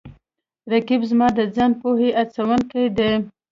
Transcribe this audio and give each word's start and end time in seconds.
رقیب 0.71 1.01
زما 1.11 1.27
د 1.37 1.39
ځان 1.55 1.71
پوهې 1.81 2.09
هڅوونکی 2.19 2.83
دی 2.97 3.11